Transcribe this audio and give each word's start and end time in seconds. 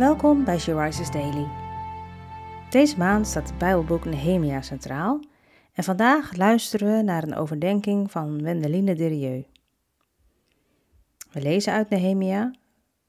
Welkom 0.00 0.44
bij 0.44 0.58
She 0.58 1.08
Daily. 1.12 1.48
Deze 2.70 2.98
maand 2.98 3.26
staat 3.26 3.48
het 3.48 3.58
Bijbelboek 3.58 4.04
Nehemia 4.04 4.62
centraal 4.62 5.20
en 5.72 5.84
vandaag 5.84 6.36
luisteren 6.36 6.96
we 6.96 7.02
naar 7.02 7.22
een 7.22 7.34
overdenking 7.34 8.10
van 8.10 8.42
Wendeline 8.42 8.94
Derieux. 8.94 9.48
We 11.30 11.40
lezen 11.40 11.72
uit 11.72 11.88
Nehemia, 11.88 12.54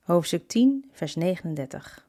hoofdstuk 0.00 0.48
10, 0.48 0.90
vers 0.92 1.14
39. 1.14 2.08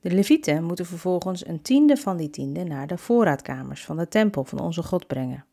De 0.00 0.10
levieten 0.10 0.64
moeten 0.64 0.86
vervolgens 0.86 1.46
een 1.46 1.62
tiende 1.62 1.96
van 1.96 2.16
die 2.16 2.30
tiende 2.30 2.64
naar 2.64 2.86
de 2.86 2.98
voorraadkamers 2.98 3.84
van 3.84 3.96
de 3.96 4.08
tempel 4.08 4.44
van 4.44 4.60
onze 4.60 4.82
God 4.82 5.06
brengen. 5.06 5.44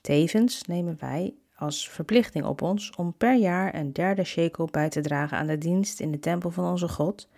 Tevens 0.00 0.62
nemen 0.62 0.96
wij 1.00 1.34
als 1.56 1.88
verplichting 1.88 2.44
op 2.44 2.62
ons 2.62 2.90
om 2.96 3.14
per 3.16 3.36
jaar 3.36 3.74
een 3.74 3.92
derde 3.92 4.24
shekel 4.24 4.68
bij 4.70 4.88
te 4.88 5.00
dragen 5.00 5.38
aan 5.38 5.46
de 5.46 5.58
dienst 5.58 6.00
in 6.00 6.10
de 6.10 6.18
tempel 6.18 6.50
van 6.50 6.64
onze 6.64 6.88
God, 6.88 7.28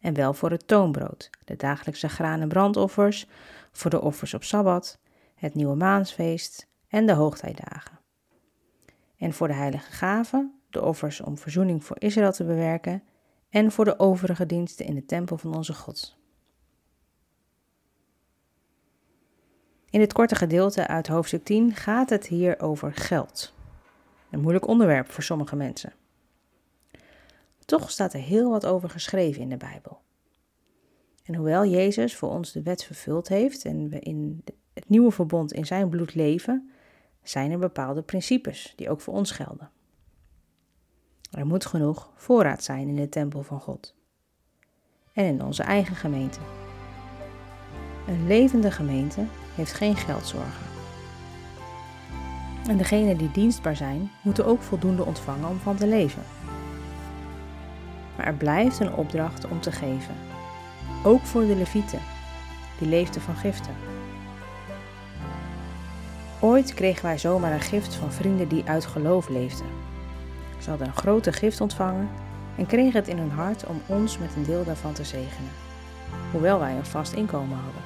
en 0.00 0.14
wel 0.14 0.34
voor 0.34 0.50
het 0.50 0.66
toonbrood, 0.66 1.30
de 1.44 1.56
dagelijkse 1.56 2.08
graan- 2.08 2.40
en 2.40 2.48
brandoffers, 2.48 3.26
voor 3.72 3.90
de 3.90 4.00
offers 4.00 4.34
op 4.34 4.44
Sabbat, 4.44 4.98
het 5.34 5.54
nieuwe 5.54 5.74
maansfeest 5.74 6.66
en 6.88 7.06
de 7.06 7.12
hoogtijdagen. 7.12 7.98
En 9.16 9.32
voor 9.32 9.48
de 9.48 9.54
heilige 9.54 9.92
gaven, 9.92 10.60
de 10.70 10.82
offers 10.82 11.20
om 11.20 11.38
verzoening 11.38 11.84
voor 11.84 11.96
Israël 11.98 12.32
te 12.32 12.44
bewerken 12.44 13.02
en 13.50 13.72
voor 13.72 13.84
de 13.84 13.98
overige 13.98 14.46
diensten 14.46 14.86
in 14.86 14.94
de 14.94 15.04
tempel 15.04 15.38
van 15.38 15.54
onze 15.54 15.74
God. 15.74 16.16
In 19.90 20.00
dit 20.00 20.12
korte 20.12 20.34
gedeelte 20.34 20.86
uit 20.86 21.06
hoofdstuk 21.06 21.44
10 21.44 21.74
gaat 21.74 22.10
het 22.10 22.26
hier 22.26 22.60
over 22.60 22.94
geld. 22.94 23.54
Een 24.34 24.40
moeilijk 24.40 24.66
onderwerp 24.66 25.10
voor 25.10 25.22
sommige 25.22 25.56
mensen. 25.56 25.92
Toch 27.64 27.90
staat 27.90 28.12
er 28.12 28.20
heel 28.20 28.50
wat 28.50 28.66
over 28.66 28.90
geschreven 28.90 29.42
in 29.42 29.48
de 29.48 29.56
Bijbel. 29.56 30.00
En 31.24 31.34
hoewel 31.34 31.66
Jezus 31.66 32.16
voor 32.16 32.30
ons 32.30 32.52
de 32.52 32.62
wet 32.62 32.84
vervuld 32.84 33.28
heeft 33.28 33.64
en 33.64 33.88
we 33.88 33.98
in 34.00 34.44
het 34.72 34.88
nieuwe 34.88 35.10
verbond 35.10 35.52
in 35.52 35.66
zijn 35.66 35.88
bloed 35.88 36.14
leven, 36.14 36.70
zijn 37.22 37.50
er 37.50 37.58
bepaalde 37.58 38.02
principes 38.02 38.72
die 38.76 38.90
ook 38.90 39.00
voor 39.00 39.14
ons 39.14 39.30
gelden. 39.30 39.70
Er 41.30 41.46
moet 41.46 41.66
genoeg 41.66 42.12
voorraad 42.14 42.64
zijn 42.64 42.88
in 42.88 42.96
de 42.96 43.08
tempel 43.08 43.42
van 43.42 43.60
God 43.60 43.94
en 45.12 45.24
in 45.24 45.42
onze 45.42 45.62
eigen 45.62 45.96
gemeente. 45.96 46.40
Een 48.06 48.26
levende 48.26 48.70
gemeente 48.70 49.26
heeft 49.54 49.72
geen 49.72 49.96
geldzorgen. 49.96 50.73
En 52.68 52.76
degenen 52.76 53.16
die 53.16 53.30
dienstbaar 53.30 53.76
zijn, 53.76 54.10
moeten 54.22 54.46
ook 54.46 54.62
voldoende 54.62 55.04
ontvangen 55.04 55.48
om 55.48 55.58
van 55.58 55.76
te 55.76 55.86
leven. 55.86 56.22
Maar 58.16 58.26
er 58.26 58.34
blijft 58.34 58.80
een 58.80 58.94
opdracht 58.94 59.48
om 59.48 59.60
te 59.60 59.72
geven. 59.72 60.14
Ook 61.02 61.22
voor 61.22 61.46
de 61.46 61.56
levieten, 61.56 61.98
die 62.78 62.88
leefden 62.88 63.22
van 63.22 63.36
giften. 63.36 63.74
Ooit 66.40 66.74
kregen 66.74 67.04
wij 67.04 67.18
zomaar 67.18 67.52
een 67.52 67.60
gift 67.60 67.94
van 67.94 68.12
vrienden 68.12 68.48
die 68.48 68.64
uit 68.66 68.86
geloof 68.86 69.28
leefden. 69.28 69.66
Ze 70.58 70.70
hadden 70.70 70.88
een 70.88 70.96
grote 70.96 71.32
gift 71.32 71.60
ontvangen 71.60 72.08
en 72.56 72.66
kregen 72.66 73.00
het 73.00 73.08
in 73.08 73.18
hun 73.18 73.30
hart 73.30 73.66
om 73.66 73.80
ons 73.86 74.18
met 74.18 74.30
een 74.36 74.44
deel 74.44 74.64
daarvan 74.64 74.92
te 74.92 75.04
zegenen, 75.04 75.50
hoewel 76.30 76.58
wij 76.58 76.76
een 76.76 76.86
vast 76.86 77.12
inkomen 77.12 77.56
hadden. 77.56 77.82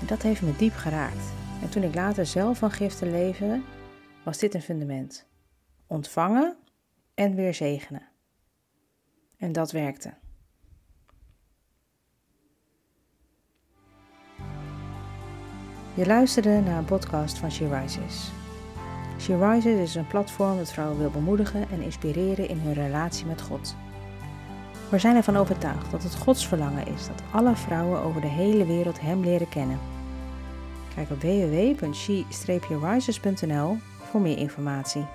En 0.00 0.06
dat 0.06 0.22
heeft 0.22 0.42
me 0.42 0.56
diep 0.56 0.74
geraakt. 0.76 1.32
En 1.62 1.68
toen 1.68 1.82
ik 1.82 1.94
later 1.94 2.26
zelf 2.26 2.58
van 2.58 2.70
giften 2.70 3.10
leefde, 3.10 3.60
was 4.24 4.38
dit 4.38 4.54
een 4.54 4.62
fundament. 4.62 5.26
Ontvangen 5.86 6.56
en 7.14 7.34
weer 7.34 7.54
zegenen. 7.54 8.08
En 9.36 9.52
dat 9.52 9.72
werkte. 9.72 10.14
Je 15.94 16.06
luisterde 16.06 16.60
naar 16.60 16.78
een 16.78 16.84
podcast 16.84 17.38
van 17.38 17.50
She 17.50 17.80
Rises. 17.80 18.30
She 19.20 19.48
Rises 19.48 19.80
is 19.80 19.94
een 19.94 20.06
platform 20.06 20.56
dat 20.56 20.72
vrouwen 20.72 20.98
wil 20.98 21.10
bemoedigen 21.10 21.68
en 21.70 21.82
inspireren 21.82 22.48
in 22.48 22.58
hun 22.58 22.72
relatie 22.72 23.26
met 23.26 23.42
God. 23.42 23.76
We 24.90 24.98
zijn 24.98 25.16
ervan 25.16 25.36
overtuigd 25.36 25.90
dat 25.90 26.02
het 26.02 26.14
Gods 26.14 26.48
verlangen 26.48 26.86
is 26.86 27.06
dat 27.06 27.22
alle 27.32 27.56
vrouwen 27.56 28.00
over 28.00 28.20
de 28.20 28.26
hele 28.26 28.66
wereld 28.66 29.00
Hem 29.00 29.20
leren 29.20 29.48
kennen. 29.48 29.95
Kijk 30.96 31.10
op 31.10 31.20
www.she-rises.nl 31.20 33.76
voor 34.10 34.20
meer 34.20 34.38
informatie. 34.38 35.06